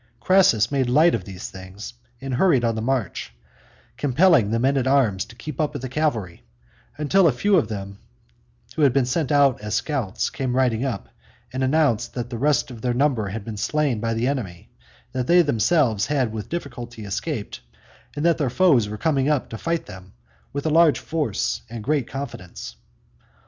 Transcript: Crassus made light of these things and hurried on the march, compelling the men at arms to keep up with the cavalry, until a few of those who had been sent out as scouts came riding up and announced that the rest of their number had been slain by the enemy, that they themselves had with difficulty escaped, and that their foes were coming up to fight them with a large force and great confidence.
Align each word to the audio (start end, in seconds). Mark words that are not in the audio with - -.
Crassus 0.19 0.71
made 0.71 0.89
light 0.89 1.13
of 1.13 1.25
these 1.25 1.51
things 1.51 1.93
and 2.19 2.33
hurried 2.33 2.63
on 2.63 2.73
the 2.73 2.81
march, 2.81 3.31
compelling 3.97 4.49
the 4.49 4.57
men 4.57 4.75
at 4.75 4.87
arms 4.87 5.25
to 5.25 5.35
keep 5.35 5.61
up 5.61 5.73
with 5.73 5.83
the 5.83 5.89
cavalry, 5.89 6.41
until 6.97 7.27
a 7.27 7.31
few 7.31 7.55
of 7.55 7.67
those 7.67 7.93
who 8.75 8.81
had 8.81 8.93
been 8.93 9.05
sent 9.05 9.31
out 9.31 9.61
as 9.61 9.75
scouts 9.75 10.31
came 10.31 10.55
riding 10.55 10.83
up 10.83 11.09
and 11.53 11.63
announced 11.63 12.15
that 12.15 12.31
the 12.31 12.39
rest 12.39 12.71
of 12.71 12.81
their 12.81 12.95
number 12.95 13.27
had 13.27 13.45
been 13.45 13.57
slain 13.57 13.99
by 13.99 14.15
the 14.15 14.27
enemy, 14.27 14.71
that 15.11 15.27
they 15.27 15.43
themselves 15.43 16.07
had 16.07 16.33
with 16.33 16.49
difficulty 16.49 17.05
escaped, 17.05 17.59
and 18.15 18.25
that 18.25 18.39
their 18.39 18.49
foes 18.49 18.89
were 18.89 18.97
coming 18.97 19.29
up 19.29 19.49
to 19.51 19.55
fight 19.59 19.85
them 19.85 20.13
with 20.51 20.65
a 20.65 20.69
large 20.71 20.97
force 20.97 21.61
and 21.69 21.83
great 21.83 22.07
confidence. 22.07 22.75